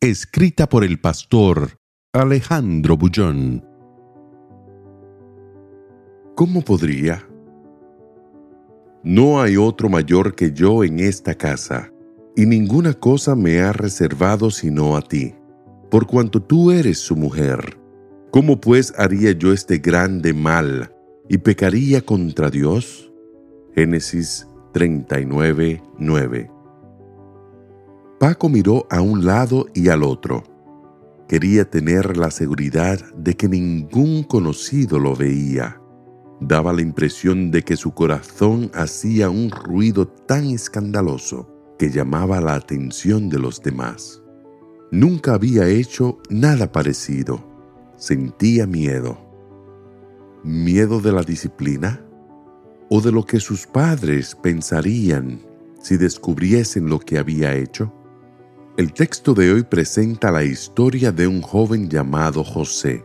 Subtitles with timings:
[0.00, 1.72] Escrita por el pastor
[2.12, 3.64] Alejandro Bullón.
[6.36, 7.28] ¿Cómo podría?
[9.02, 11.90] No hay otro mayor que yo en esta casa,
[12.36, 15.34] y ninguna cosa me ha reservado sino a ti,
[15.90, 17.76] por cuanto tú eres su mujer.
[18.30, 20.94] ¿Cómo pues haría yo este grande mal
[21.28, 23.12] y pecaría contra Dios?
[23.74, 26.57] Génesis 39, 9.
[28.18, 30.42] Paco miró a un lado y al otro.
[31.28, 35.80] Quería tener la seguridad de que ningún conocido lo veía.
[36.40, 42.54] Daba la impresión de que su corazón hacía un ruido tan escandaloso que llamaba la
[42.54, 44.20] atención de los demás.
[44.90, 47.44] Nunca había hecho nada parecido.
[47.96, 49.16] Sentía miedo.
[50.42, 52.04] ¿Miedo de la disciplina?
[52.90, 55.40] ¿O de lo que sus padres pensarían
[55.80, 57.92] si descubriesen lo que había hecho?
[58.78, 63.04] El texto de hoy presenta la historia de un joven llamado José.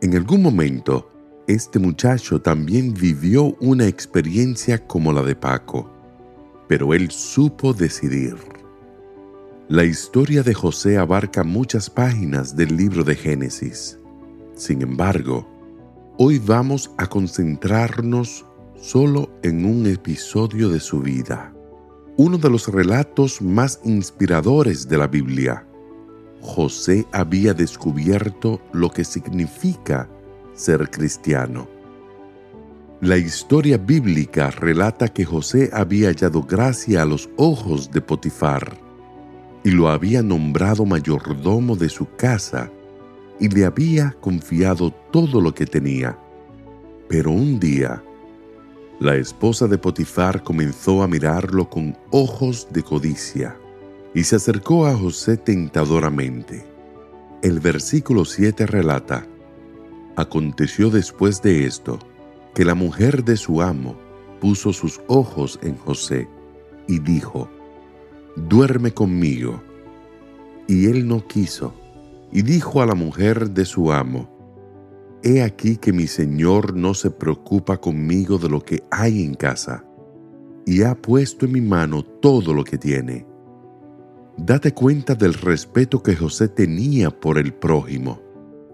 [0.00, 1.10] En algún momento,
[1.46, 5.92] este muchacho también vivió una experiencia como la de Paco,
[6.68, 8.34] pero él supo decidir.
[9.68, 13.98] La historia de José abarca muchas páginas del libro de Génesis.
[14.54, 15.46] Sin embargo,
[16.16, 18.46] hoy vamos a concentrarnos
[18.80, 21.51] solo en un episodio de su vida
[22.24, 25.66] uno de los relatos más inspiradores de la Biblia.
[26.40, 30.08] José había descubierto lo que significa
[30.54, 31.66] ser cristiano.
[33.00, 38.78] La historia bíblica relata que José había hallado gracia a los ojos de Potifar
[39.64, 42.70] y lo había nombrado mayordomo de su casa
[43.40, 46.16] y le había confiado todo lo que tenía.
[47.08, 48.00] Pero un día,
[49.02, 53.56] la esposa de Potifar comenzó a mirarlo con ojos de codicia
[54.14, 56.64] y se acercó a José tentadoramente.
[57.42, 59.26] El versículo 7 relata,
[60.14, 61.98] Aconteció después de esto
[62.54, 63.96] que la mujer de su amo
[64.40, 66.28] puso sus ojos en José
[66.86, 67.50] y dijo,
[68.36, 69.60] Duerme conmigo.
[70.68, 71.74] Y él no quiso,
[72.30, 74.31] y dijo a la mujer de su amo,
[75.24, 79.84] He aquí que mi Señor no se preocupa conmigo de lo que hay en casa,
[80.66, 83.24] y ha puesto en mi mano todo lo que tiene.
[84.36, 88.20] Date cuenta del respeto que José tenía por el prójimo.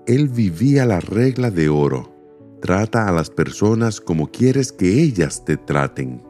[0.07, 2.15] Él vivía la regla de oro.
[2.63, 6.23] Trata a las personas como quieres que ellas te traten.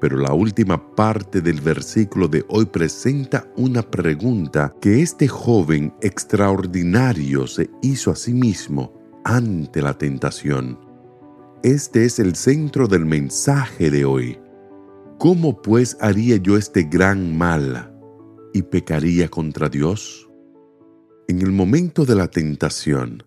[0.00, 7.46] Pero la última parte del versículo de hoy presenta una pregunta que este joven extraordinario
[7.46, 10.78] se hizo a sí mismo ante la tentación.
[11.62, 14.38] Este es el centro del mensaje de hoy.
[15.18, 17.94] ¿Cómo pues haría yo este gran mal
[18.54, 20.28] y pecaría contra Dios?
[21.28, 23.22] En el momento de la tentación,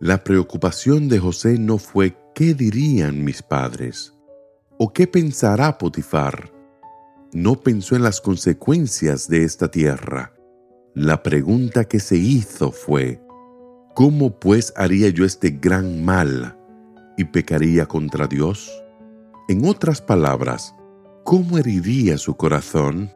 [0.00, 4.12] la preocupación de José no fue ¿qué dirían mis padres?
[4.78, 6.52] ¿O qué pensará Potifar?
[7.32, 10.34] No pensó en las consecuencias de esta tierra.
[10.94, 13.22] La pregunta que se hizo fue,
[13.96, 16.54] ¿Cómo pues haría yo este gran mal
[17.16, 18.70] y pecaría contra Dios?
[19.48, 20.74] En otras palabras,
[21.24, 23.10] ¿cómo heriría su corazón?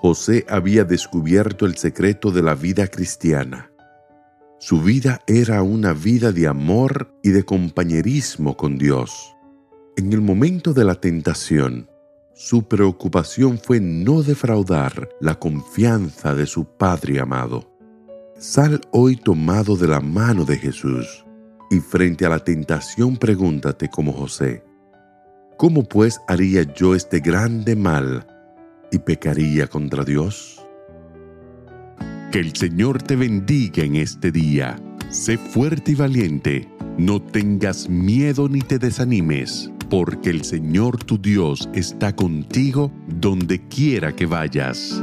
[0.00, 3.70] José había descubierto el secreto de la vida cristiana.
[4.58, 9.36] Su vida era una vida de amor y de compañerismo con Dios.
[9.98, 11.90] En el momento de la tentación,
[12.32, 17.70] su preocupación fue no defraudar la confianza de su Padre amado.
[18.40, 21.26] Sal hoy tomado de la mano de Jesús
[21.70, 24.64] y frente a la tentación pregúntate como José,
[25.58, 28.26] ¿cómo pues haría yo este grande mal
[28.90, 30.64] y pecaría contra Dios?
[32.32, 34.80] Que el Señor te bendiga en este día.
[35.10, 36.66] Sé fuerte y valiente.
[36.96, 44.16] No tengas miedo ni te desanimes, porque el Señor tu Dios está contigo donde quiera
[44.16, 45.02] que vayas.